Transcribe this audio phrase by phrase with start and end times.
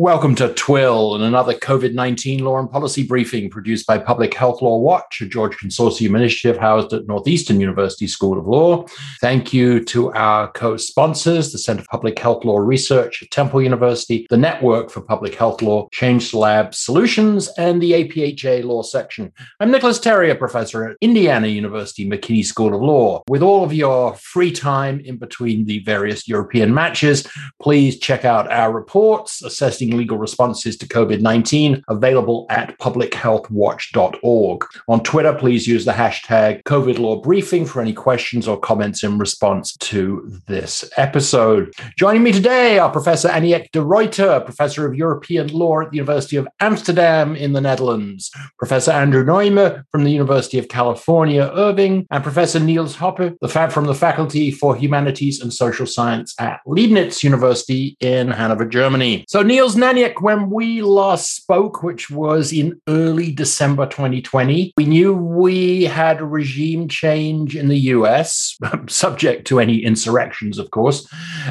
[0.00, 4.62] Welcome to TWIL and another COVID 19 law and policy briefing produced by Public Health
[4.62, 8.86] Law Watch, a George Consortium initiative housed at Northeastern University School of Law.
[9.20, 13.60] Thank you to our co sponsors, the Center for Public Health Law Research at Temple
[13.60, 19.30] University, the Network for Public Health Law, Change Lab Solutions, and the APHA Law Section.
[19.60, 23.22] I'm Nicolas Terry, professor at Indiana University McKinney School of Law.
[23.28, 27.26] With all of your free time in between the various European matches,
[27.60, 34.66] please check out our reports assessing legal responses to COVID 19 available at publichealthwatch.org.
[34.88, 39.18] On Twitter, please use the hashtag COVID Law Briefing for any questions or comments in
[39.18, 41.72] response to this episode.
[41.96, 46.36] Joining me today are Professor Anniek de Ruijter, Professor of European Law at the University
[46.36, 52.22] of Amsterdam in the Netherlands, Professor Andrew Noymer from the University of California, Irvine, and
[52.22, 57.22] Professor Nils Hoppe the fab from the Faculty for Humanities and Social Science at Leibniz
[57.22, 59.24] University in Hanover, Germany.
[59.28, 65.12] So, Niels, Anniek, when we last spoke, which was in early December 2020, we knew
[65.14, 68.56] we had a regime change in the US,
[68.88, 71.08] subject to any insurrections, of course,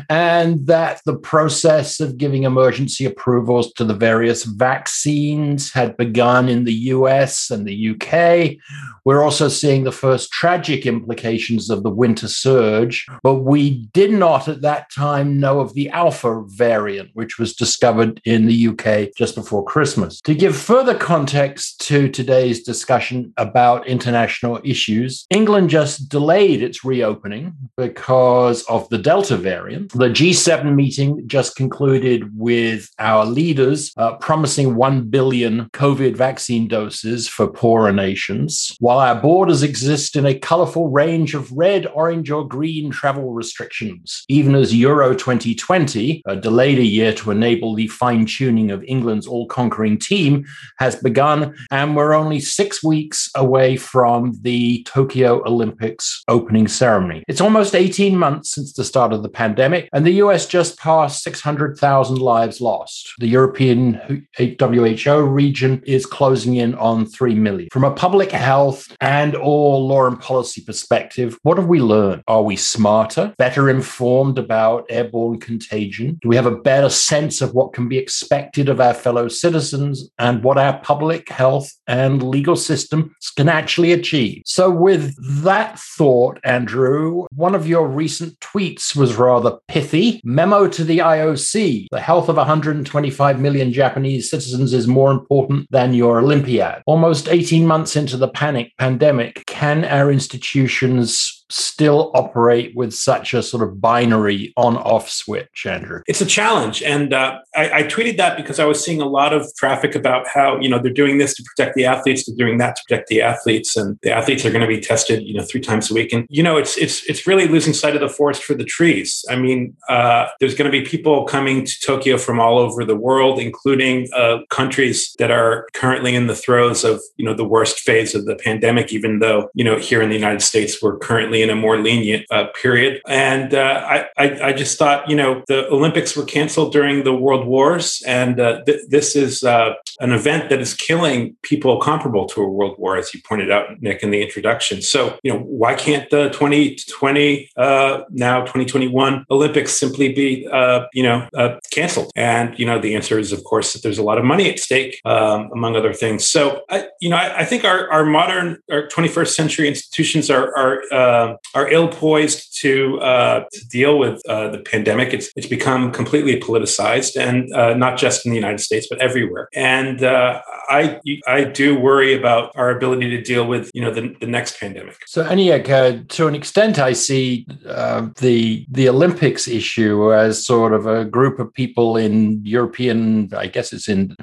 [0.09, 6.63] and that the process of giving emergency approvals to the various vaccines had begun in
[6.63, 8.57] the US and the UK.
[9.05, 14.47] We're also seeing the first tragic implications of the winter surge, but we did not
[14.47, 19.35] at that time know of the Alpha variant, which was discovered in the UK just
[19.35, 20.21] before Christmas.
[20.21, 27.53] To give further context to today's discussion about international issues, England just delayed its reopening
[27.77, 29.91] because of the Delta variant.
[29.91, 37.27] The G7 meeting just concluded with our leaders uh, promising 1 billion COVID vaccine doses
[37.27, 42.47] for poorer nations, while our borders exist in a colorful range of red, orange, or
[42.47, 48.25] green travel restrictions, even as Euro 2020 uh, delayed a year to enable the fine
[48.25, 50.45] tuning of England's all conquering team
[50.77, 57.23] has begun, and we're only six weeks away from the Tokyo Olympics opening ceremony.
[57.27, 61.23] It's almost 18 months since the start of the pandemic, and the US just passed
[61.23, 63.11] 600,000 lives lost.
[63.19, 67.69] The European WHO region is closing in on 3 million.
[67.71, 72.23] From a public health and or law and policy perspective, what have we learned?
[72.27, 76.17] Are we smarter, better informed about airborne contagion?
[76.21, 80.09] Do we have a better sense of what can be expected of our fellow citizens
[80.17, 84.41] and what our public health and legal systems can actually achieve.
[84.45, 90.21] So, with that thought, Andrew, one of your recent tweets was rather pithy.
[90.23, 95.93] Memo to the IOC the health of 125 million Japanese citizens is more important than
[95.93, 96.81] your Olympiad.
[96.85, 103.41] Almost 18 months into the panic pandemic, can our institutions still operate with such a
[103.41, 106.01] sort of binary on off switch, Andrew?
[106.07, 106.83] It's a challenge.
[106.83, 110.27] And uh, I, I, tweeted that because I was seeing a lot of traffic about
[110.27, 113.09] how, you know, they're doing this to protect the athletes, they're doing that to protect
[113.09, 115.93] the athletes, and the athletes are going to be tested, you know, three times a
[115.93, 116.13] week.
[116.13, 119.25] And, you know, it's it's it's really losing sight of the forest for the trees.
[119.29, 122.95] I mean, uh, there's going to be people coming to Tokyo from all over the
[122.95, 127.79] world, including uh, countries that are currently in the throes of, you know, the worst
[127.79, 131.38] phase of the pandemic, even though, you know, here in the United States, we're currently
[131.41, 133.01] in a more lenient uh, period.
[133.07, 137.13] And uh, I, I, I, just thought, you know, the Olympics were canceled during the
[137.13, 142.25] world wars, and uh, th- this is uh, an event that is killing people comparable
[142.27, 144.81] to a world war, as you pointed out, Nick, in the introduction.
[144.81, 151.03] So, you know, why can't the 2020 uh, now 2021 Olympics simply be, uh, you
[151.03, 151.27] know,
[151.71, 152.11] canceled?
[152.15, 154.59] And you know, the answer is, of course, that there's a lot of money at
[154.59, 156.27] stake, um, among other things.
[156.27, 160.55] So, I, you know, I, I think our, our modern, our 21st century institutions are
[160.55, 165.13] are are ill poised to, uh, to deal with uh, the pandemic.
[165.13, 169.49] It's it's become completely politicized, and uh, not just in the United States, but everywhere.
[169.53, 174.15] And uh, I I do worry about our ability to deal with you know the,
[174.19, 174.97] the next pandemic.
[175.07, 180.85] So, Anniek, uh, to an extent, I see the the Olympics issue as sort of
[180.85, 184.15] a group of people in European, I guess it's in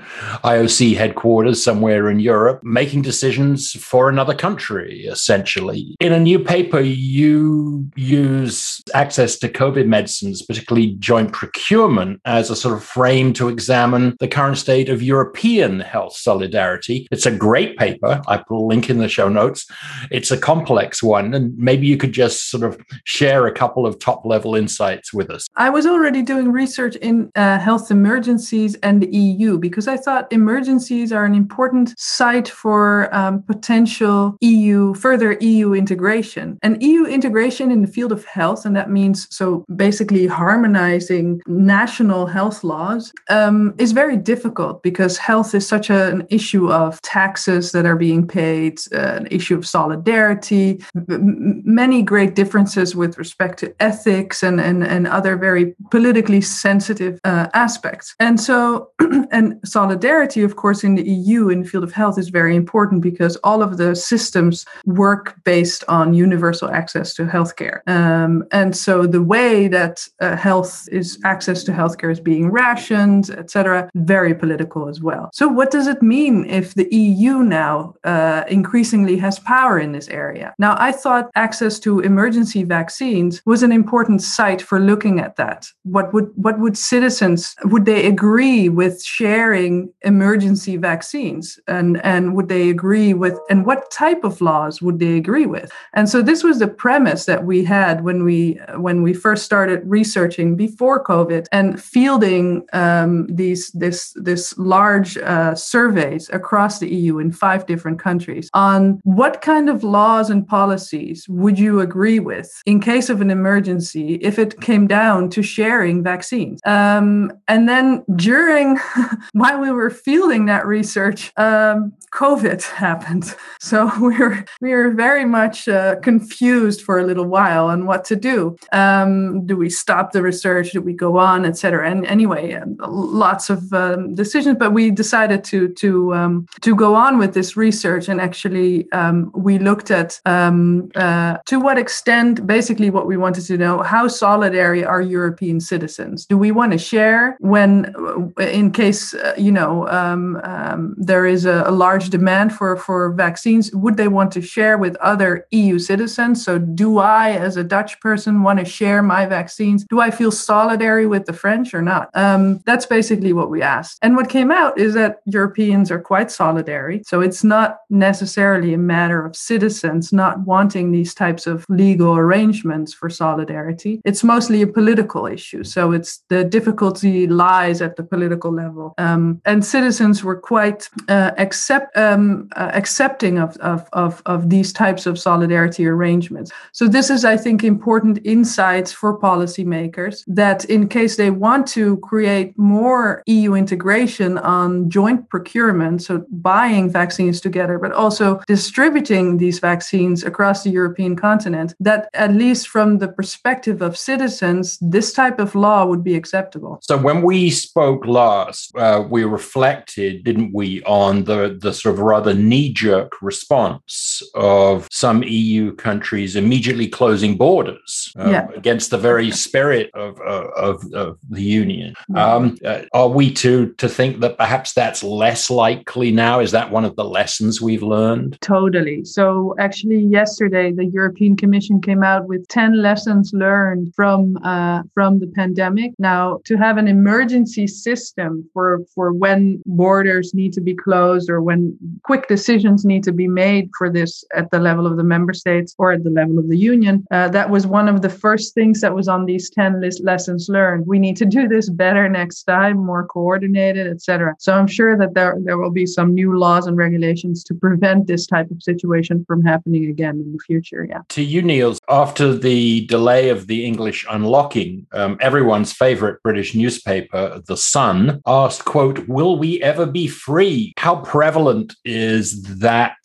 [0.45, 5.97] IOC headquarters somewhere in Europe, making decisions for another country, essentially.
[6.01, 12.57] In a new paper, you use access to COVID medicines, particularly joint procurement, as a
[12.57, 17.07] sort of frame to examine the current state of European health solidarity.
[17.11, 18.23] It's a great paper.
[18.27, 19.67] I put a link in the show notes.
[20.11, 23.99] It's a complex one, and maybe you could just sort of share a couple of
[23.99, 25.47] top level insights with us.
[25.57, 30.33] I was already doing research in uh, health emergencies and the EU because I thought
[30.33, 36.59] emergencies are an important site for um, potential EU, further EU integration.
[36.63, 42.27] And EU integration in the field of health, and that means so basically harmonizing national
[42.27, 47.73] health laws, um, is very difficult because health is such a, an issue of taxes
[47.73, 53.59] that are being paid, uh, an issue of solidarity, m- many great differences with respect
[53.59, 58.15] to ethics and, and, and other very politically sensitive uh, aspects.
[58.21, 58.91] And so,
[59.31, 63.03] and solidarity, of course, in the EU in the field of health is very important
[63.03, 67.87] because all of the systems work based on universal access to healthcare.
[67.89, 73.31] Um, and so the way that uh, health is access to healthcare is being rationed,
[73.31, 75.31] etc., very political as well.
[75.33, 80.09] So what does it mean if the EU now uh, increasingly has power in this
[80.09, 80.55] area?
[80.59, 85.69] Now, I thought access to emergency vaccines was an important site for looking at that.
[85.85, 92.49] What would what would citizens would they agree with sharing emergency vaccines, and and would
[92.49, 95.71] they agree with and what type of laws would they agree with?
[95.95, 99.83] And so this was the premise that we had when we when we first started
[99.85, 107.19] researching before COVID and fielding um, these this this large uh, surveys across the EU
[107.19, 112.63] in five different countries on what kind of laws and policies would you agree with
[112.67, 116.61] in case of an emergency if it came down to sharing vaccines.
[116.65, 118.79] Um, and then during
[119.33, 123.35] while we were fielding that research, um, COVID happened.
[123.61, 126.46] So we were we were very much uh, confused
[126.85, 128.57] for a little while on what to do.
[128.73, 130.73] Um, do we stop the research?
[130.73, 131.91] Do we go on, etc.
[131.91, 136.95] And anyway, uh, lots of um, decisions, but we decided to to um, to go
[136.95, 138.09] on with this research.
[138.09, 143.45] And actually, um, we looked at um, uh, to what extent, basically, what we wanted
[143.47, 146.27] to know: how solidary are European citizens?
[146.27, 151.45] Do we want to share when, uh, in case uh, you know um, there is
[151.45, 153.73] a, a large demand for for vaccines?
[153.73, 156.36] Would they want to share with other EU citizens?
[156.37, 159.85] So, do I, as a Dutch person, want to share my vaccines?
[159.89, 162.11] Do I feel solidary with the French or not?
[162.15, 163.99] Um, that's basically what we asked.
[164.03, 167.03] And what came out is that Europeans are quite solidary.
[167.07, 172.93] So, it's not necessarily a matter of citizens not wanting these types of legal arrangements
[172.93, 174.01] for solidarity.
[174.05, 175.65] It's mostly a political issue.
[175.65, 178.95] So, it's the difficulty lies at the political level.
[178.99, 184.73] Um, and citizens were quite uh, accept, um, uh, accepting of, of, of, of these
[184.73, 186.26] types of solidarity arrangements.
[186.73, 191.97] So this is, I think, important insights for policymakers that in case they want to
[191.99, 199.59] create more EU integration on joint procurement, so buying vaccines together, but also distributing these
[199.59, 205.39] vaccines across the European continent, that at least from the perspective of citizens, this type
[205.39, 206.79] of law would be acceptable.
[206.83, 212.01] So when we spoke last, uh, we reflected, didn't we, on the, the sort of
[212.01, 218.49] rather knee jerk response of some EU countries immediately closing borders uh, yeah.
[218.57, 221.95] against the very spirit of, of, of, the union.
[222.15, 226.41] Um, uh, are we to, to think that perhaps that's less likely now?
[226.41, 228.39] Is that one of the lessons we've learned?
[228.41, 229.05] Totally.
[229.05, 235.19] So, actually, yesterday, the European Commission came out with 10 lessons learned from, uh, from
[235.19, 235.93] the pandemic.
[235.99, 241.43] Now, to have an emergency system for, for when borders need to be closed or
[241.43, 245.33] when quick decisions need to be made for this at the level of the member
[245.33, 247.05] states or at the level of the union.
[247.11, 250.49] Uh, that was one of the first things that was on these 10 list lessons
[250.49, 250.87] learned.
[250.87, 254.35] We need to do this better next time, more coordinated, etc.
[254.39, 258.07] So I'm sure that there, there will be some new laws and regulations to prevent
[258.07, 260.87] this type of situation from happening again in the future.
[260.89, 261.01] Yeah.
[261.11, 267.43] To you, Nils, after the delay of the English unlocking, um, everyone's favorite British newspaper,
[267.47, 270.73] The Sun, asked, quote, will we ever be free?
[270.77, 272.97] How prevalent is that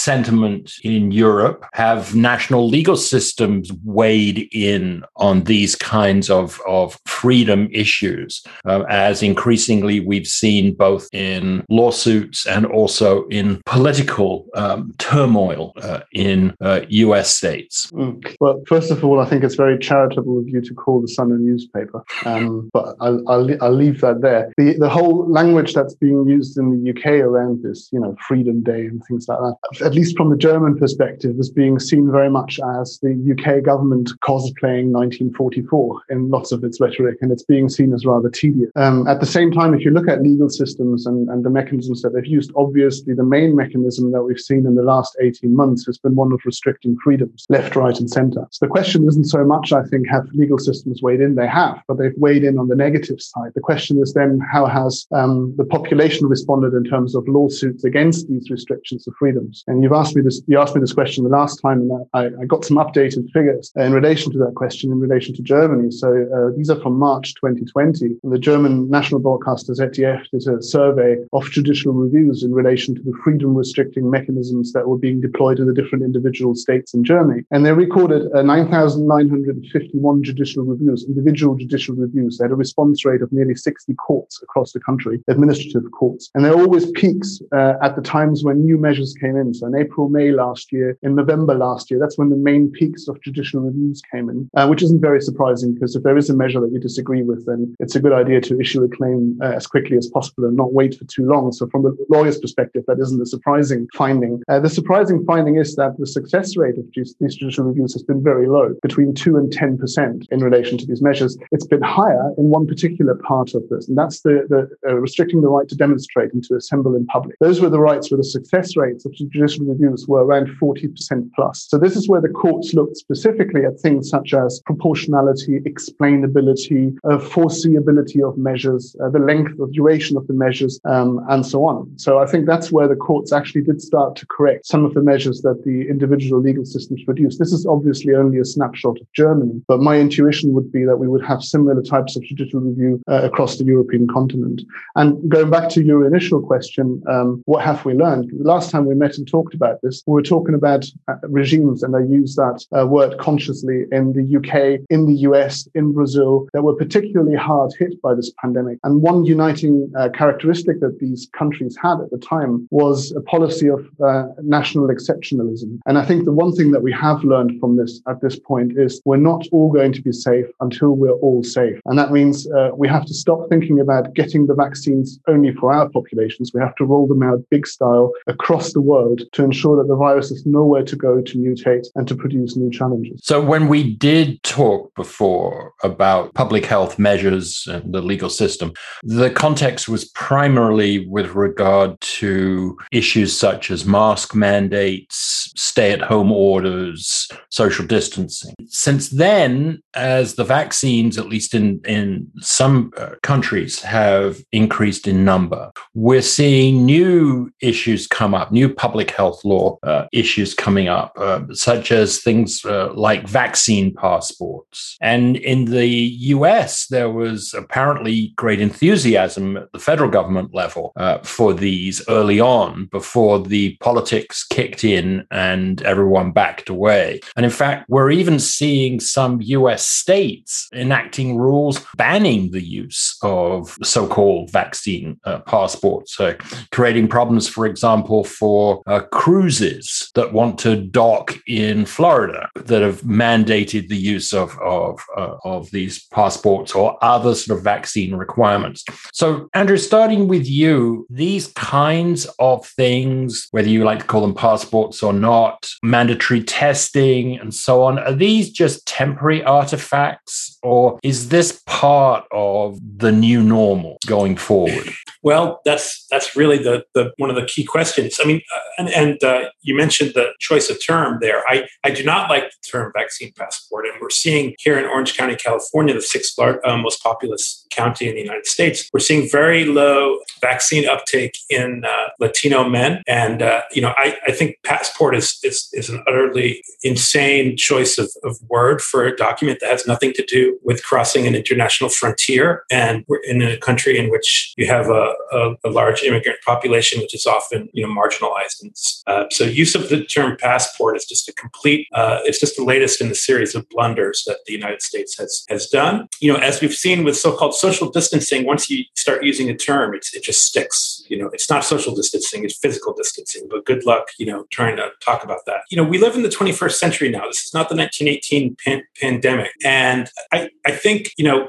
[0.00, 1.64] sentiment in Europe?
[1.74, 9.22] Have national legal systems weighed in on these kinds of, of freedom issues, uh, as
[9.22, 16.80] increasingly we've seen both in lawsuits and also in political um, turmoil uh, in uh,
[16.88, 17.90] US states?
[17.92, 18.36] Mm.
[18.40, 21.32] Well, first of all, I think it's very charitable of you to call the Sun
[21.32, 24.52] a newspaper, um, but I'll, I'll, I'll, leave that there.
[24.56, 28.62] The, the whole language that's being used in the UK around this, you know, Freedom
[28.62, 29.56] Day and things like that,
[29.90, 34.12] at least from the German perspective, is being seen very much as the UK government
[34.22, 38.70] cosplaying 1944 in lots of its rhetoric, and it's being seen as rather tedious.
[38.76, 42.02] Um, at the same time, if you look at legal systems and, and the mechanisms
[42.02, 45.84] that they've used, obviously the main mechanism that we've seen in the last 18 months
[45.86, 48.46] has been one of restricting freedoms, left, right, and center.
[48.52, 51.34] So the question isn't so much, I think, have legal systems weighed in?
[51.34, 53.50] They have, but they've weighed in on the negative side.
[53.56, 58.28] The question is then, how has um, the population responded in terms of lawsuits against
[58.28, 59.64] these restrictions of freedoms?
[59.66, 62.06] And And you've asked me this, you asked me this question the last time, and
[62.12, 65.90] I, I got some updated figures in relation to that question in relation to Germany.
[65.90, 68.18] So uh, these are from March 2020.
[68.22, 73.00] And the German national broadcaster ZDF did a survey of judicial reviews in relation to
[73.00, 77.44] the freedom restricting mechanisms that were being deployed in the different individual states in Germany.
[77.50, 82.36] And they recorded uh, 9,951 judicial reviews, individual judicial reviews.
[82.36, 86.30] They had a response rate of nearly 60 courts across the country, administrative courts.
[86.34, 89.54] And there are always peaks uh, at the times when new measures came in.
[89.54, 93.08] So in April, May last year, in November last year, that's when the main peaks
[93.08, 96.36] of judicial reviews came in, uh, which isn't very surprising because if there is a
[96.36, 99.52] measure that you disagree with, then it's a good idea to issue a claim uh,
[99.52, 101.52] as quickly as possible and not wait for too long.
[101.52, 104.42] So from the lawyer's perspective, that isn't a surprising finding.
[104.48, 108.22] Uh, the surprising finding is that the success rate of these judicial reviews has been
[108.22, 111.38] very low, between 2 and 10% in relation to these measures.
[111.52, 115.40] It's been higher in one particular part of this, and that's the, the uh, restricting
[115.40, 117.36] the right to demonstrate and to assemble in public.
[117.40, 121.66] Those were the rights where the success rates of judicial reviews were around 40% plus.
[121.68, 127.18] So this is where the courts looked specifically at things such as proportionality, explainability, uh,
[127.18, 131.90] foreseeability of measures, uh, the length of duration of the measures, um, and so on.
[131.96, 135.02] So I think that's where the courts actually did start to correct some of the
[135.02, 137.38] measures that the individual legal systems produced.
[137.38, 141.08] This is obviously only a snapshot of Germany, but my intuition would be that we
[141.08, 144.62] would have similar types of judicial review uh, across the European continent.
[144.96, 148.30] And going back to your initial question, um, what have we learned?
[148.38, 151.96] Last time we met and talked about this, we were talking about uh, regimes, and
[151.96, 156.62] I use that uh, word consciously in the UK, in the US, in Brazil, that
[156.62, 158.78] were particularly hard hit by this pandemic.
[158.84, 163.68] And one uniting uh, characteristic that these countries had at the time was a policy
[163.68, 165.78] of uh, national exceptionalism.
[165.86, 168.78] And I think the one thing that we have learned from this at this point
[168.78, 171.80] is we're not all going to be safe until we're all safe.
[171.86, 175.72] And that means uh, we have to stop thinking about getting the vaccines only for
[175.72, 176.52] our populations.
[176.54, 179.96] We have to roll them out big style across the world to ensure that the
[179.96, 183.20] virus has nowhere to go to mutate and to produce new challenges.
[183.22, 189.30] So, when we did talk before about public health measures and the legal system, the
[189.30, 197.28] context was primarily with regard to issues such as mask mandates, stay at home orders,
[197.50, 198.54] social distancing.
[198.66, 205.24] Since then, as the vaccines, at least in, in some uh, countries, have increased in
[205.24, 211.12] number, we're seeing new issues come up, new public health law uh, issues coming up,
[211.16, 214.96] uh, such as things uh, like vaccine passports.
[215.00, 221.18] And in the US, there was apparently great enthusiasm at the federal government level uh,
[221.18, 227.20] for these early on before the politics kicked in and everyone backed away.
[227.36, 233.76] And in fact, we're even seeing some US states enacting rules banning the use of
[233.82, 236.36] so called vaccine uh, passports, so
[236.72, 243.02] creating problems, for example, for uh, cruises that want to dock in Florida that have
[243.02, 248.82] mandated the use of, of, uh, of these passports or other sort of vaccine requirements.
[249.12, 254.34] So, Andrew, starting with you, these kinds of things, whether you like to call them
[254.34, 261.28] passports or not, mandatory testing and so on, are these just temporary artifacts or is
[261.28, 264.88] this part of the new normal going forward?
[265.22, 268.18] Well, that's that's really the, the one of the key questions.
[268.22, 271.42] I mean, uh, and, and uh, you mentioned the choice of term there.
[271.48, 275.16] I, I do not like the term vaccine passport, and we're seeing here in Orange
[275.16, 279.64] County, California, the sixth uh, most populous county in the United States, we're seeing very
[279.64, 285.14] low vaccine uptake in uh, Latino men, and uh, you know, I, I think passport
[285.16, 289.86] is, is is an utterly insane choice of, of word for a document that has
[289.86, 294.52] nothing to do with crossing an international frontier, and we're in a country in which
[294.56, 298.62] you have a a, a, large immigrant population, which is often you know marginalized.
[298.62, 298.72] And
[299.06, 301.88] uh, so, use of the term passport is just a complete.
[301.92, 305.44] Uh, it's just the latest in the series of blunders that the United States has
[305.48, 306.08] has done.
[306.20, 309.94] You know, as we've seen with so-called social distancing, once you start using a term,
[309.94, 311.02] it just sticks.
[311.08, 313.46] You know, it's not social distancing; it's physical distancing.
[313.50, 315.60] But good luck, you know, trying to talk about that.
[315.70, 317.26] You know, we live in the 21st century now.
[317.26, 321.48] This is not the 1918 pan- pandemic, and I I think you know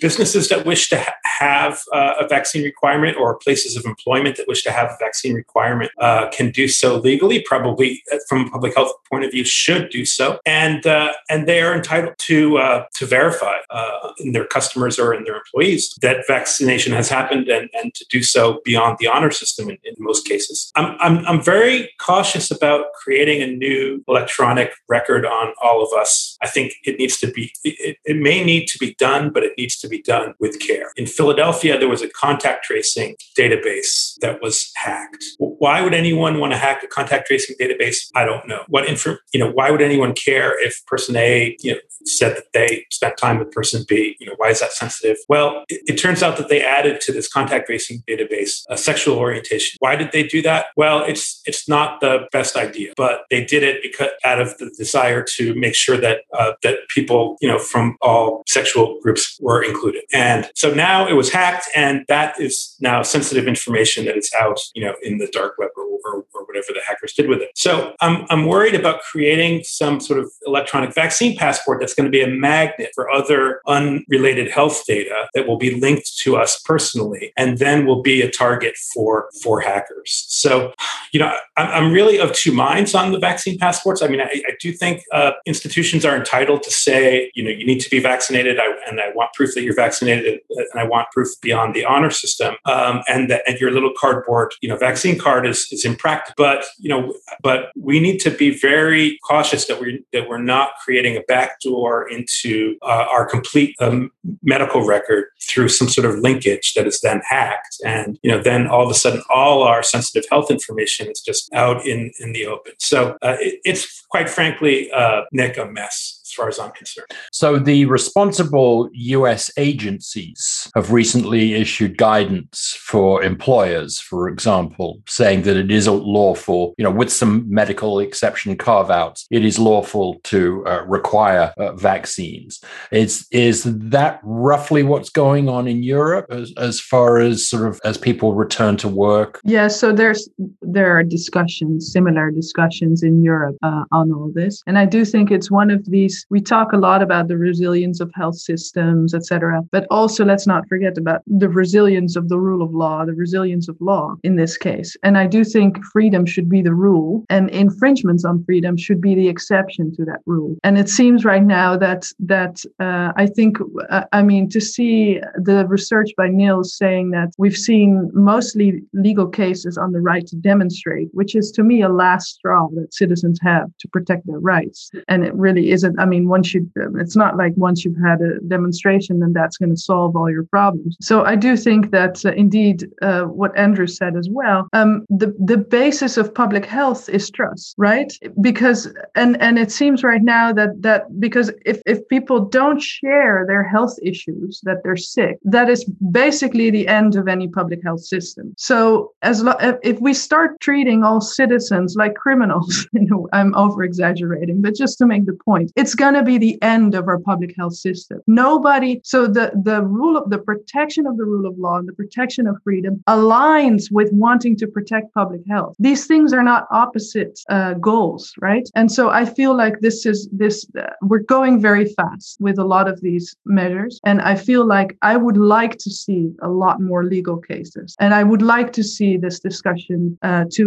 [0.00, 4.46] businesses that wish to ha- have uh, a vaccine requirement or places of employment that
[4.48, 7.40] wish to have a vaccine requirement uh, can do so legally.
[7.42, 11.46] Probably, uh, from a public health point of view, should do so, and uh, and
[11.46, 15.94] they are entitled to uh, to verify uh, in their customers or in their employees
[16.02, 19.94] that vaccination has happened, and, and to do so beyond the honor system in, in
[19.98, 20.70] most cases.
[20.74, 26.33] I'm, I'm I'm very cautious about creating a new electronic record on all of us.
[26.44, 29.52] I think it needs to be it, it may need to be done, but it
[29.56, 30.92] needs to be done with care.
[30.96, 35.24] In Philadelphia, there was a contact tracing database that was hacked.
[35.38, 37.96] Why would anyone want to hack a contact tracing database?
[38.14, 38.62] I don't know.
[38.68, 42.52] What info, you know, why would anyone care if person A, you know, said that
[42.52, 44.16] they spent time with person B?
[44.20, 45.16] You know, why is that sensitive?
[45.30, 49.18] Well, it, it turns out that they added to this contact tracing database a sexual
[49.18, 49.76] orientation.
[49.80, 50.66] Why did they do that?
[50.76, 54.70] Well, it's it's not the best idea, but they did it because out of the
[54.76, 59.62] desire to make sure that uh, that people, you know, from all sexual groups were
[59.62, 60.02] included.
[60.12, 64.60] And so now it was hacked, and that is now sensitive information that is out,
[64.74, 67.50] you know, in the dark web or, or, or whatever the hackers did with it.
[67.54, 72.10] So I'm I'm worried about creating some sort of electronic vaccine passport that's going to
[72.10, 77.32] be a magnet for other unrelated health data that will be linked to us personally,
[77.36, 80.26] and then will be a target for for hackers.
[80.28, 80.72] So,
[81.12, 84.02] you know, I'm, really of two minds on the vaccine passports.
[84.02, 87.66] I mean, I, I do think uh, institutions are entitled to say, you know, you
[87.66, 91.08] need to be vaccinated, I, and I want proof that you're vaccinated, and I want
[91.12, 95.18] proof beyond the honor system, um, and that and your little cardboard, you know, vaccine
[95.18, 96.34] card is is impractical.
[96.36, 100.70] But you know, but we need to be very cautious that we that we're not
[100.82, 104.10] creating a backdoor into uh, our complete um,
[104.42, 108.66] medical record through some sort of linkage that is then hacked, and you know, then
[108.66, 112.46] all of a sudden, all our sensitive health information is just out in in the
[112.46, 112.72] open.
[112.78, 117.08] So uh, it, it's quite frankly, uh, Nick, a mess far as I'm concerned.
[117.32, 125.56] So, the responsible US agencies have recently issued guidance for employers, for example, saying that
[125.56, 130.64] it is lawful, you know, with some medical exception carve outs, it is lawful to
[130.66, 132.60] uh, require uh, vaccines.
[132.90, 137.80] Is, is that roughly what's going on in Europe as, as far as sort of
[137.84, 139.40] as people return to work?
[139.44, 140.28] Yeah, so there's
[140.62, 144.62] there are discussions, similar discussions in Europe uh, on all this.
[144.66, 148.00] And I do think it's one of these we talk a lot about the resilience
[148.00, 149.62] of health systems, etc.
[149.70, 153.68] But also, let's not forget about the resilience of the rule of law, the resilience
[153.68, 154.96] of law in this case.
[155.02, 159.14] And I do think freedom should be the rule, and infringements on freedom should be
[159.14, 160.56] the exception to that rule.
[160.64, 163.58] And it seems right now that that uh, I think,
[163.90, 169.28] uh, I mean, to see the research by Nils saying that we've seen mostly legal
[169.28, 173.38] cases on the right to demonstrate, which is to me a last straw that citizens
[173.42, 174.90] have to protect their rights.
[175.08, 175.98] And it really isn't.
[175.98, 176.70] I mean mean, once you,
[177.02, 180.44] it's not like once you've had a demonstration, then that's going to solve all your
[180.44, 180.96] problems.
[181.00, 185.34] So I do think that uh, indeed, uh, what Andrew said as well, um, the
[185.38, 188.12] the basis of public health is trust, right?
[188.40, 188.80] Because
[189.14, 193.64] and and it seems right now that that because if if people don't share their
[193.74, 198.54] health issues, that they're sick, that is basically the end of any public health system.
[198.56, 203.82] So as lo- if we start treating all citizens like criminals, you know, I'm over
[203.82, 207.20] exaggerating, but just to make the point, it's going to be the end of our
[207.30, 208.18] public health system.
[208.26, 211.98] Nobody, so the, the rule of the protection of the rule of law and the
[212.02, 215.72] protection of freedom aligns with wanting to protect public health.
[215.78, 218.66] These things are not opposite uh, goals, right?
[218.80, 222.68] And so I feel like this is this, uh, we're going very fast with a
[222.74, 223.26] lot of these
[223.60, 223.94] measures.
[224.04, 227.96] And I feel like I would like to see a lot more legal cases.
[227.98, 230.62] And I would like to see this discussion uh, to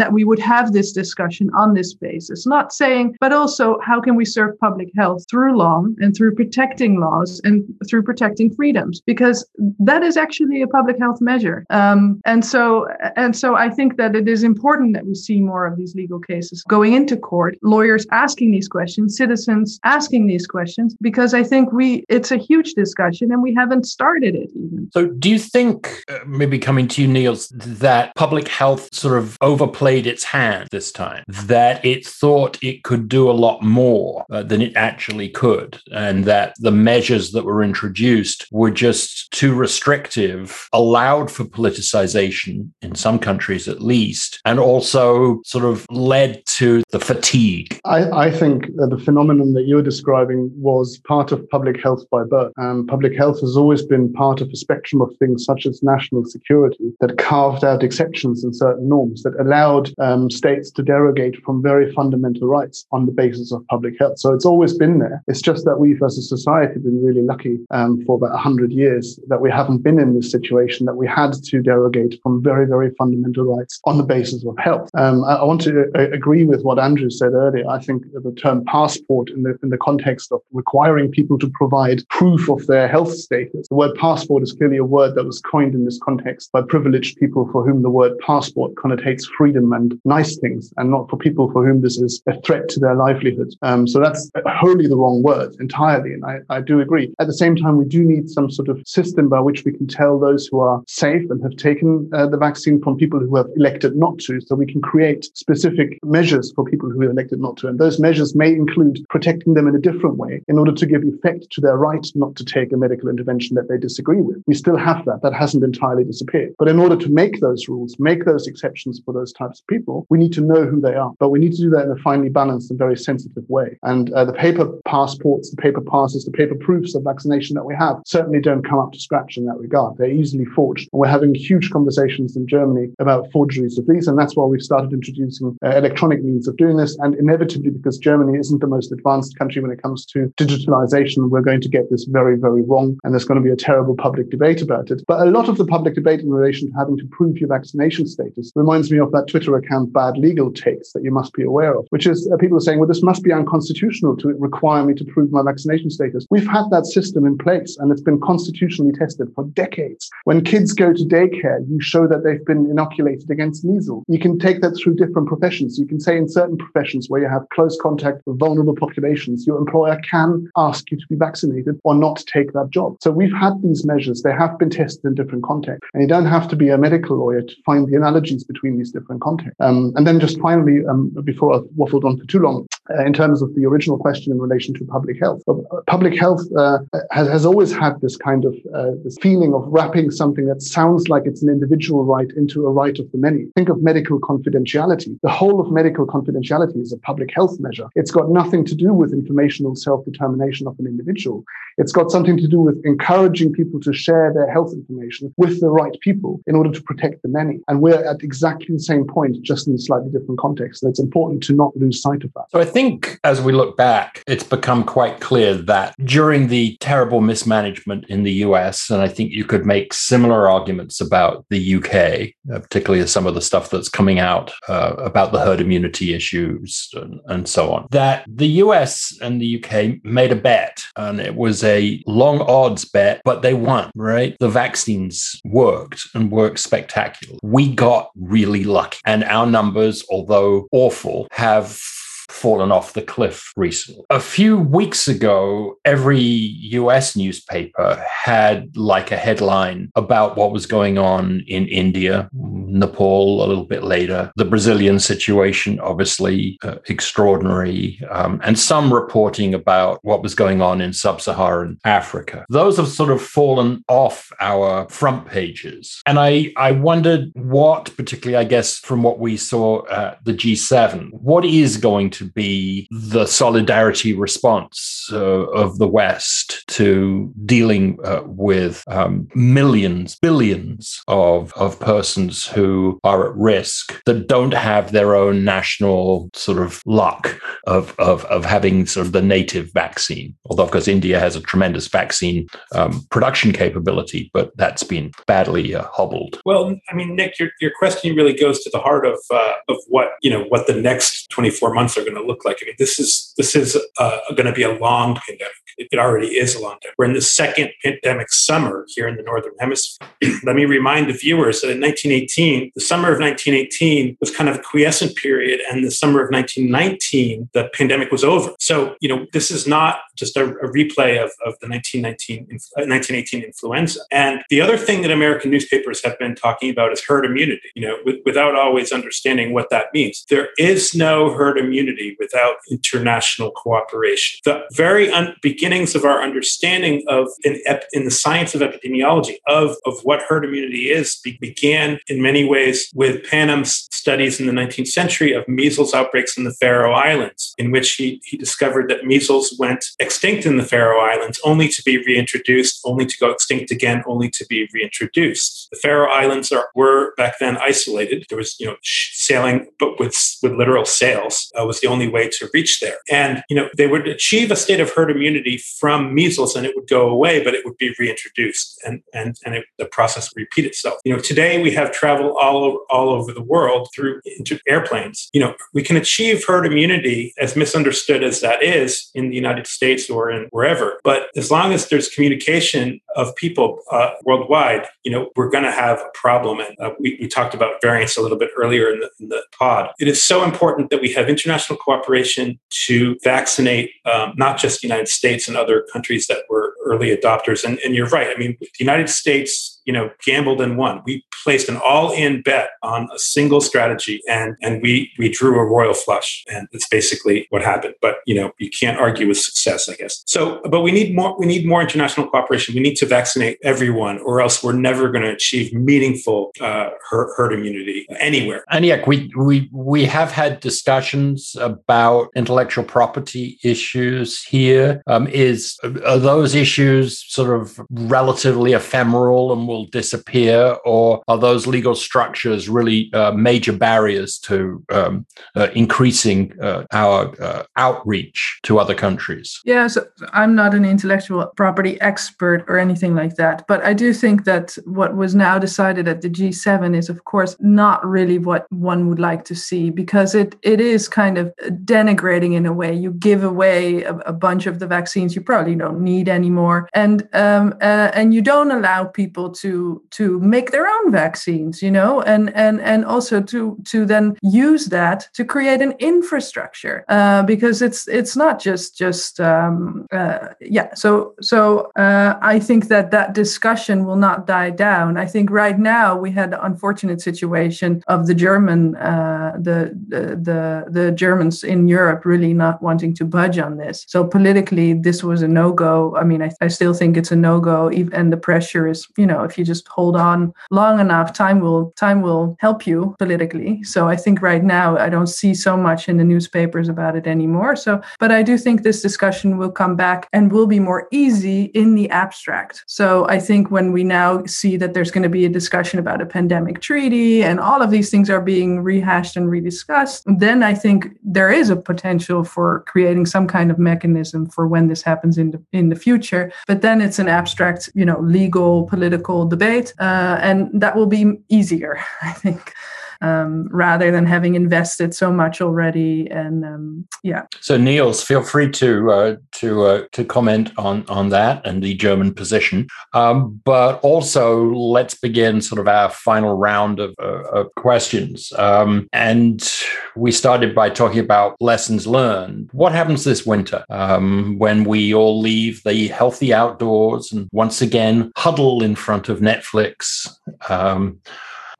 [0.00, 4.14] that we would have this discussion on this basis, not saying, but also how can
[4.20, 9.00] we serve public public health through law and through protecting laws and through protecting freedoms,
[9.06, 9.48] because
[9.80, 11.66] that is actually a public health measure.
[11.70, 12.86] Um, and so,
[13.16, 16.20] and so, I think that it is important that we see more of these legal
[16.20, 21.72] cases going into court, lawyers asking these questions, citizens asking these questions, because I think
[21.72, 24.88] we it's a huge discussion and we haven't started it even.
[24.92, 29.36] So, do you think, uh, maybe coming to you, Nils, that public health sort of
[29.40, 31.24] overplayed its hand this time?
[31.26, 36.24] That it thought it could do a lot more uh, than it actually could, and
[36.24, 43.18] that the measures that were introduced were just too restrictive, allowed for politicization in some
[43.18, 47.78] countries at least, and also sort of led to the fatigue.
[47.84, 52.52] I, I think the phenomenon that you're describing was part of public health by birth.
[52.58, 56.24] Um, public health has always been part of a spectrum of things such as national
[56.24, 61.62] security that carved out exceptions and certain norms that allowed um, states to derogate from
[61.62, 64.18] very fundamental rights on the basis of public health.
[64.18, 65.22] So it's always always been there.
[65.28, 69.16] It's just that we've, as a society, been really lucky um, for about 100 years
[69.28, 72.90] that we haven't been in this situation that we had to derogate from very, very
[72.98, 74.90] fundamental rights on the basis of health.
[74.98, 77.70] Um, I, I, want to uh, agree with what Andrew said earlier.
[77.70, 82.02] I think the term passport in the, in the context of requiring people to provide
[82.08, 85.74] proof of their health status, the word passport is clearly a word that was coined
[85.76, 90.36] in this context by privileged people for whom the word passport connotates freedom and nice
[90.38, 93.54] things, and not for people for whom this is a threat to their livelihood.
[93.62, 96.12] Um, so that's wholly the wrong words entirely.
[96.12, 97.14] And I, I do agree.
[97.18, 99.86] At the same time, we do need some sort of system by which we can
[99.86, 103.46] tell those who are safe and have taken uh, the vaccine from people who have
[103.56, 104.40] elected not to.
[104.40, 107.68] So we can create specific measures for people who have elected not to.
[107.68, 111.02] And those measures may include protecting them in a different way in order to give
[111.04, 114.42] effect to their right not to take a medical intervention that they disagree with.
[114.46, 115.22] We still have that.
[115.22, 116.54] That hasn't entirely disappeared.
[116.58, 120.06] But in order to make those rules, make those exceptions for those types of people,
[120.10, 121.12] we need to know who they are.
[121.18, 123.78] But we need to do that in a finely balanced and very sensitive way.
[123.82, 127.74] And uh, the paper passports, the paper passes, the paper proofs of vaccination that we
[127.74, 129.96] have certainly don't come up to scratch in that regard.
[129.96, 130.88] They're easily forged.
[130.92, 134.06] And we're having huge conversations in Germany about forgeries of these.
[134.06, 136.94] And that's why we've started introducing uh, electronic means of doing this.
[136.98, 141.40] And inevitably, because Germany isn't the most advanced country when it comes to digitalization, we're
[141.40, 142.98] going to get this very, very wrong.
[143.04, 145.02] And there's going to be a terrible public debate about it.
[145.08, 148.06] But a lot of the public debate in relation to having to prove your vaccination
[148.06, 151.74] status reminds me of that Twitter account, Bad Legal Takes, that you must be aware
[151.74, 154.94] of, which is uh, people are saying, well, this must be unconstitutional to require me
[154.94, 156.26] to prove my vaccination status.
[156.30, 160.10] We've had that system in place and it's been constitutionally tested for decades.
[160.24, 164.04] When kids go to daycare, you show that they've been inoculated against measles.
[164.08, 165.78] You can take that through different professions.
[165.78, 169.58] You can say in certain professions where you have close contact with vulnerable populations, your
[169.58, 172.96] employer can ask you to be vaccinated or not take that job.
[173.00, 174.22] So we've had these measures.
[174.22, 175.88] They have been tested in different contexts.
[175.94, 178.90] And you don't have to be a medical lawyer to find the analogies between these
[178.90, 179.56] different contexts.
[179.60, 182.66] Um, and then just finally, um, before I've waffled on for too long,
[183.06, 185.54] in terms of the original question in relation to public health, uh,
[185.86, 186.78] public health uh,
[187.10, 191.08] has, has always had this kind of uh, this feeling of wrapping something that sounds
[191.08, 193.46] like it's an individual right into a right of the many.
[193.54, 195.18] Think of medical confidentiality.
[195.22, 197.88] The whole of medical confidentiality is a public health measure.
[197.94, 201.44] It's got nothing to do with informational self-determination of an individual.
[201.78, 205.70] It's got something to do with encouraging people to share their health information with the
[205.70, 207.60] right people in order to protect the many.
[207.68, 210.82] And we're at exactly the same point, just in a slightly different context.
[210.82, 212.46] It's important to not lose sight of that.
[212.50, 217.20] So I think as we look back, it's become quite clear that during the terrible
[217.20, 222.34] mismanagement in the US, and I think you could make similar arguments about the UK,
[222.52, 226.90] uh, particularly some of the stuff that's coming out uh, about the herd immunity issues
[226.94, 231.36] and, and so on, that the US and the UK made a bet, and it
[231.36, 231.67] was a
[232.06, 234.36] long odds bet, but they won, right?
[234.40, 237.40] The vaccines worked and worked spectacularly.
[237.42, 241.80] We got really lucky, and our numbers, although awful, have
[242.28, 244.04] fallen off the cliff recently.
[244.10, 250.98] A few weeks ago, every US newspaper had like a headline about what was going
[250.98, 258.40] on in India, Nepal a little bit later, the Brazilian situation, obviously uh, extraordinary, um,
[258.44, 262.44] and some reporting about what was going on in sub Saharan Africa.
[262.48, 266.02] Those have sort of fallen off our front pages.
[266.06, 271.10] And I, I wondered what, particularly, I guess, from what we saw at the G7,
[271.12, 278.22] what is going to be the solidarity response uh, of the West to dealing uh,
[278.24, 285.14] with um, millions, billions of, of persons who are at risk that don't have their
[285.14, 290.34] own national sort of luck of, of, of having sort of the native vaccine.
[290.46, 295.74] Although, of course, India has a tremendous vaccine um, production capability, but that's been badly
[295.74, 296.40] uh, hobbled.
[296.44, 299.76] Well, I mean, Nick, your, your question really goes to the heart of, uh, of
[299.88, 302.58] what, you know, what the next 24 months are going to look like.
[302.62, 305.54] I mean, this is, this is uh, going to be a long pandemic.
[305.78, 306.92] It already is a long time.
[306.98, 310.08] We're in the second pandemic summer here in the Northern Hemisphere.
[310.44, 314.56] Let me remind the viewers that in 1918, the summer of 1918 was kind of
[314.56, 318.50] a quiescent period, and the summer of 1919, the pandemic was over.
[318.58, 323.40] So, you know, this is not just a, a replay of, of the 1919, 1918
[323.40, 324.00] uh, influenza.
[324.10, 327.86] And the other thing that American newspapers have been talking about is herd immunity, you
[327.86, 330.24] know, with, without always understanding what that means.
[330.28, 334.40] There is no herd immunity without international cooperation.
[334.44, 339.36] The very un- beginnings of our understanding of in, ep- in the science of epidemiology
[339.46, 344.46] of, of what herd immunity is be- began in many ways with Panum's studies in
[344.46, 348.88] the 19th century of measles outbreaks in the Faroe Islands, in which he, he discovered
[348.90, 353.30] that measles went extinct in the Faroe Islands only to be reintroduced, only to go
[353.30, 355.68] extinct again, only to be reintroduced.
[355.70, 358.26] The Faroe Islands are, were back then isolated.
[358.28, 362.28] There was, you know, sailing, but with, with literal sails uh, was the only way
[362.28, 362.96] to reach there.
[363.10, 366.74] And, you know, they would achieve a state of herd immunity from measles and it
[366.76, 370.40] would go away, but it would be reintroduced and, and, and it, the process would
[370.40, 371.00] repeat itself.
[371.04, 374.20] You know, today we have travel all over, all over the world through
[374.66, 375.28] airplanes.
[375.32, 379.66] You know, we can achieve herd immunity, as misunderstood as that is, in the United
[379.66, 381.00] States or in wherever.
[381.04, 385.72] But as long as there's communication of people uh, worldwide, you know, we're going to
[385.72, 386.60] have a problem.
[386.60, 389.42] And uh, we, we, talked about variants a little bit earlier in the, in the,
[389.58, 389.90] pod.
[389.98, 394.88] It is so important that we have international cooperation to vaccinate um, not just the
[394.88, 397.64] United States and other countries that were early adopters.
[397.64, 398.28] And, and you're right.
[398.34, 401.00] I mean, the United States you know, gambled and won.
[401.06, 405.64] We placed an all-in bet on a single strategy, and and we we drew a
[405.64, 407.94] royal flush, and it's basically what happened.
[408.02, 410.22] But you know, you can't argue with success, I guess.
[410.26, 411.34] So, but we need more.
[411.38, 412.74] We need more international cooperation.
[412.74, 417.32] We need to vaccinate everyone, or else we're never going to achieve meaningful uh, herd,
[417.38, 418.64] herd immunity anywhere.
[418.70, 425.02] And yeah, we we we have had discussions about intellectual property issues here.
[425.06, 431.38] Um, is are those issues sort of relatively ephemeral and will will disappear, or are
[431.38, 438.58] those legal structures really uh, major barriers to um, uh, increasing uh, our uh, outreach
[438.64, 439.60] to other countries?
[439.64, 444.12] Yeah, so I'm not an intellectual property expert or anything like that, but I do
[444.12, 448.66] think that what was now decided at the G7 is, of course, not really what
[448.70, 451.52] one would like to see because it it is kind of
[451.84, 452.92] denigrating in a way.
[452.94, 457.28] You give away a, a bunch of the vaccines you probably don't need anymore, and
[457.32, 461.90] um, uh, and you don't allow people to to to make their own vaccines you
[461.90, 467.42] know and and and also to to then use that to create an infrastructure uh,
[467.42, 470.94] because it's it's not just just um, uh, yeah.
[470.94, 475.16] So so uh, I think that that discussion will not die down.
[475.16, 480.84] I think right now we had the unfortunate situation of the German uh, the, the
[480.88, 484.04] the Germans in Europe really not wanting to budge on this.
[484.08, 487.36] So politically this was a no go I mean I, I still think it's a
[487.36, 491.32] no go and the pressure is you know if you just hold on long enough,
[491.32, 493.82] time will time will help you politically.
[493.84, 497.26] So I think right now I don't see so much in the newspapers about it
[497.26, 497.76] anymore.
[497.76, 501.64] So, but I do think this discussion will come back and will be more easy
[501.74, 502.84] in the abstract.
[502.86, 506.20] So I think when we now see that there's going to be a discussion about
[506.20, 510.74] a pandemic treaty and all of these things are being rehashed and rediscussed, then I
[510.74, 515.38] think there is a potential for creating some kind of mechanism for when this happens
[515.38, 516.52] in the in the future.
[516.66, 521.38] But then it's an abstract, you know, legal, political debate, uh, and that will be
[521.48, 522.74] easier, I think
[523.20, 526.28] um, rather than having invested so much already.
[526.30, 527.46] And um, yeah.
[527.60, 531.94] So Nils, feel free to uh, to uh, to comment on on that and the
[531.94, 532.86] German position.
[533.14, 538.52] Um, but also, let's begin sort of our final round of, uh, of questions.
[538.56, 539.68] Um, and
[540.16, 542.70] we started by talking about lessons learned.
[542.72, 548.32] What happens this winter um, when we all leave the healthy outdoors and once again
[548.36, 550.28] huddle in front of Netflix?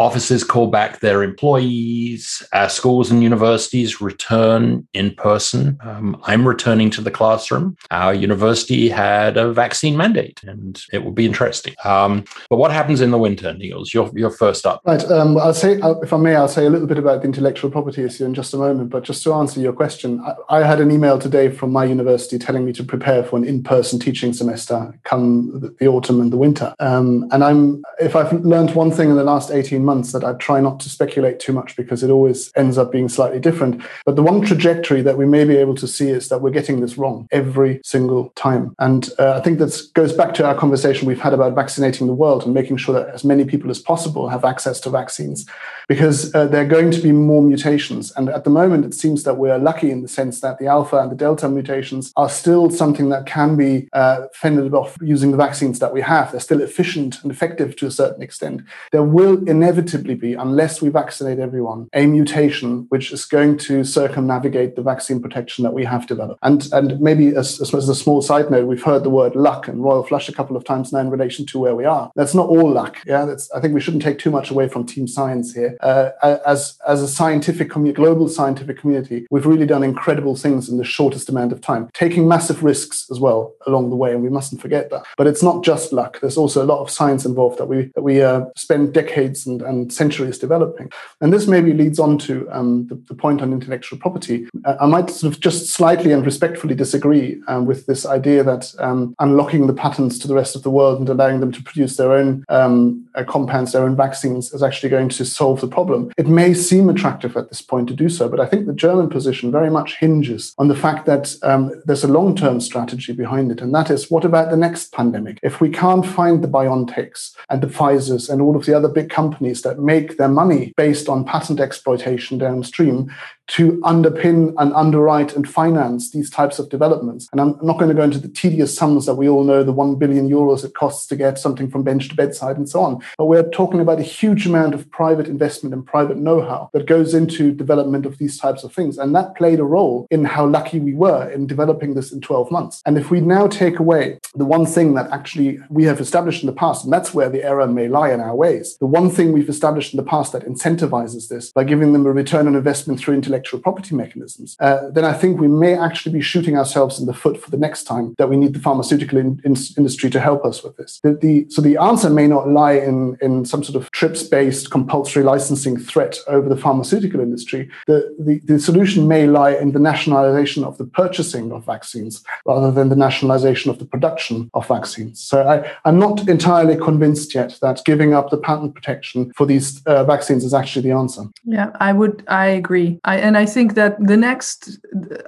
[0.01, 2.41] Offices call back their employees.
[2.53, 5.77] Our schools and universities return in person.
[5.81, 7.77] Um, I'm returning to the classroom.
[7.91, 11.75] Our university had a vaccine mandate, and it will be interesting.
[11.85, 13.93] Um, but what happens in the winter, Nils?
[13.93, 14.83] You're, you're first up.
[14.85, 15.03] Right.
[15.11, 17.69] Um, I'll say, uh, if I may, I'll say a little bit about the intellectual
[17.69, 18.91] property issue in just a moment.
[18.91, 22.39] But just to answer your question, I, I had an email today from my university
[22.39, 26.37] telling me to prepare for an in-person teaching semester come the, the autumn and the
[26.37, 26.73] winter.
[26.79, 30.33] Um, and I'm, if I've learned one thing in the last 18 months that I
[30.35, 33.75] try not to speculate too much because it always ends up being slightly different.
[34.07, 36.81] But the one trajectory that we may be able to see is that we're getting
[36.81, 38.65] this wrong every single time.
[38.79, 42.21] And uh, I think that goes back to our conversation we've had about vaccinating the
[42.25, 45.47] world and making sure that as many people as possible have access to vaccines
[45.89, 48.13] because uh, there are going to be more mutations.
[48.13, 50.99] And at the moment, it seems that we're lucky in the sense that the alpha
[50.99, 55.37] and the delta mutations are still something that can be uh, fended off using the
[55.39, 56.31] vaccines that we have.
[56.31, 58.61] They're still efficient and effective to a certain extent.
[58.93, 64.77] There will inevitably be, unless we vaccinate everyone, a mutation which is going to circumnavigate
[64.77, 66.41] the vaccine protection that we have developed.
[66.43, 69.83] And, and maybe as, as a small side note, we've heard the word luck and
[69.83, 72.13] royal flush a couple of times now in relation to where we are.
[72.15, 72.99] That's not all luck.
[73.07, 76.11] Yeah, that's, I think we shouldn't take too much away from team science here uh,
[76.47, 80.85] as as a scientific community, global scientific community, we've really done incredible things in the
[80.85, 84.61] shortest amount of time, taking massive risks as well along the way, and we mustn't
[84.61, 85.05] forget that.
[85.17, 86.21] But it's not just luck.
[86.21, 89.63] There's also a lot of science involved that we that we uh, spend decades and,
[89.63, 90.91] and centuries developing.
[91.21, 94.49] And this maybe leads on to um, the, the, point on intellectual property.
[94.65, 98.75] Uh, I might sort of just slightly and respectfully disagree um, with this idea that
[98.79, 101.97] um, unlocking the patents to the rest of the world and allowing them to produce
[101.97, 105.75] their own um, uh, compounds, their own vaccines, is actually going to solve the a
[105.75, 106.11] problem.
[106.17, 109.09] It may seem attractive at this point to do so, but I think the German
[109.09, 113.53] position very much hinges on the fact that um, there's a long term strategy behind
[113.53, 113.61] it.
[113.61, 115.39] And that is what about the next pandemic?
[115.43, 119.11] If we can't find the BioNTechs and the Pfizers and all of the other big
[119.11, 123.11] companies that make their money based on patent exploitation downstream,
[123.49, 127.29] to underpin and underwrite and finance these types of developments.
[127.33, 129.73] And I'm not going to go into the tedious sums that we all know the
[129.73, 133.03] 1 billion euros it costs to get something from bench to bedside and so on.
[133.17, 136.87] But we're talking about a huge amount of private investment and private know how that
[136.87, 138.99] goes into development of these types of things.
[138.99, 142.51] And that played a role in how lucky we were in developing this in 12
[142.51, 142.83] months.
[142.85, 146.47] And if we now take away the one thing that actually we have established in
[146.47, 149.33] the past, and that's where the error may lie in our ways, the one thing
[149.33, 153.01] we've established in the past that incentivizes this by giving them a return on investment
[153.01, 156.99] through intellectual intellectual property mechanisms, uh, then I think we may actually be shooting ourselves
[156.99, 160.11] in the foot for the next time that we need the pharmaceutical in, in, industry
[160.11, 161.01] to help us with this.
[161.03, 165.23] The, the, so the answer may not lie in, in some sort of TRIPS-based compulsory
[165.23, 167.71] licensing threat over the pharmaceutical industry.
[167.87, 172.73] The, the, the solution may lie in the nationalization of the purchasing of vaccines rather
[172.73, 175.21] than the nationalization of the production of vaccines.
[175.21, 179.83] So I, I'm not entirely convinced yet that giving up the patent protection for these
[179.87, 181.23] uh, vaccines is actually the answer.
[181.45, 182.25] Yeah, I would.
[182.29, 182.99] I agree.
[183.05, 184.79] I, and I think that the next,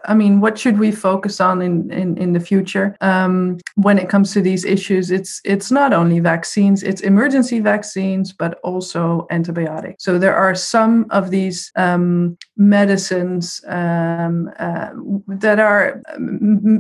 [0.07, 4.09] I mean, what should we focus on in in, in the future um, when it
[4.09, 5.11] comes to these issues?
[5.11, 10.03] It's it's not only vaccines, it's emergency vaccines, but also antibiotics.
[10.03, 14.93] So there are some of these um, medicines um, uh,
[15.45, 16.01] that are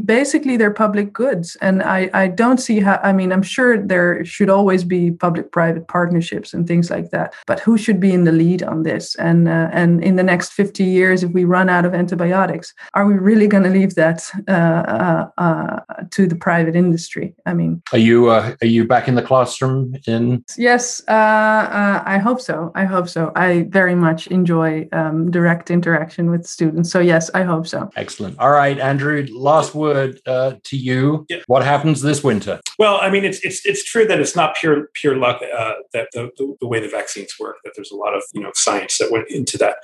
[0.07, 2.99] basically they're public goods, and I I don't see how.
[3.03, 7.61] I mean, I'm sure there should always be public-private partnerships and things like that, but
[7.61, 9.15] who should be in the lead on this?
[9.17, 12.73] And uh, and in the next 50 years years if we run out of antibiotics.
[12.95, 17.35] Are we really going to leave that uh, uh, uh, to the private industry?
[17.47, 20.45] I mean are you uh, are you back in the classroom in?
[20.57, 21.13] Yes uh,
[21.81, 22.71] uh, i hope so.
[22.75, 23.33] I hope so.
[23.35, 26.91] I very much enjoy um, direct interaction with students.
[26.91, 27.91] So yes i hope so.
[27.97, 28.39] Excellent.
[28.39, 31.27] All right andrew last word to you.
[31.29, 31.39] Yeah.
[31.47, 32.61] what happens this winter?
[32.79, 35.41] Well i mean it's it's it's true that it's not pure pure luck
[35.93, 38.53] that the, the, the, way the vaccines work that there's a lot of you know
[38.55, 39.77] science that went into that.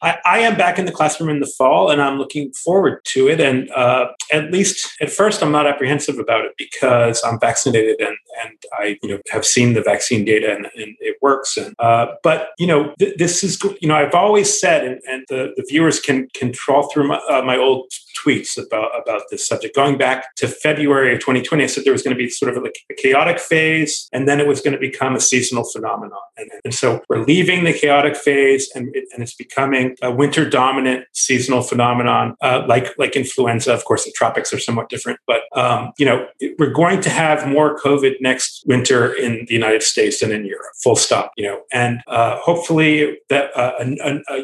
[0.00, 3.28] I, I am back in the classroom in the fall, and I'm looking forward to
[3.28, 3.40] it.
[3.40, 8.16] And uh, at least at first, I'm not apprehensive about it because I'm vaccinated and
[8.42, 11.56] and I you know have seen the vaccine data and, and it works.
[11.56, 15.24] And uh, but you know th- this is you know I've always said, and, and
[15.28, 17.90] the, the viewers can can trawl through my, uh, my old
[18.22, 19.74] tweets about about this subject.
[19.74, 22.62] Going back to February of 2020, I said there was going to be sort of
[22.62, 26.18] like a chaotic phase, and then it was going to become a seasonal phenomenon.
[26.36, 30.41] And, and so we're leaving the chaotic phase, and, it, and it's becoming a winter
[30.48, 33.72] dominant seasonal phenomenon, uh, like like influenza.
[33.72, 36.26] Of course, the tropics are somewhat different, but um, you know
[36.58, 40.72] we're going to have more COVID next winter in the United States than in Europe.
[40.82, 41.32] Full stop.
[41.36, 43.84] You know, and uh, hopefully that uh,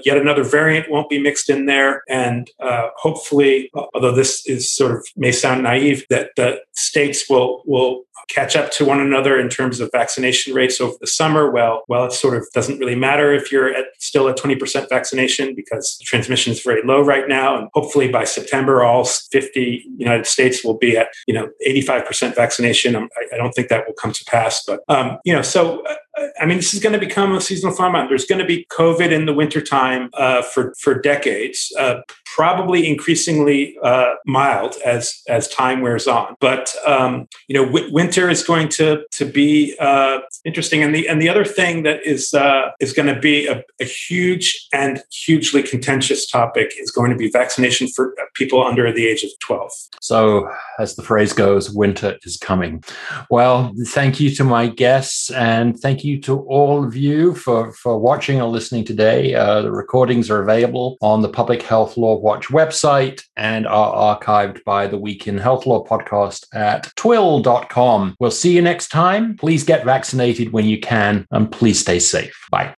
[0.04, 4.92] yet another variant won't be mixed in there, and uh, hopefully although this is sort
[4.92, 9.48] of may sound naive, that the states will will catch up to one another in
[9.48, 11.50] terms of vaccination rates over the summer.
[11.50, 15.54] Well, well, it sort of doesn't really matter if you're at still at 20% vaccination
[15.54, 17.56] because transmission is very low right now.
[17.56, 22.96] And hopefully by September, all 50 United States will be at, you know, 85% vaccination.
[22.96, 25.94] I, I don't think that will come to pass, but, um, you know, so uh,
[26.40, 28.08] I mean, this is going to become a seasonal phenomenon.
[28.08, 32.00] There's going to be COVID in the wintertime uh, for for decades, uh,
[32.38, 36.36] probably increasingly uh, mild as as time wears on.
[36.40, 40.80] But um, you know, w- winter is going to to be uh, interesting.
[40.84, 43.84] And the and the other thing that is uh, is going to be a, a,
[43.84, 49.24] huge and hugely contentious topic is going to be vaccination for people under the age
[49.24, 49.72] of 12.
[50.00, 50.48] So,
[50.78, 52.84] as the phrase goes, winter is coming.
[53.30, 57.98] Well, thank you to my guests, and thank you to all of you for for
[57.98, 59.34] watching or listening today.
[59.34, 64.62] Uh, the recordings are available on the Public Health Law Watch website and are archived
[64.64, 68.16] by the Week in Health Law podcast at twill.com.
[68.20, 69.34] We'll see you next time.
[69.38, 72.38] Please get vaccinated when you can and please stay safe.
[72.50, 72.74] Bye.